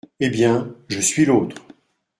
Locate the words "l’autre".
1.25-1.61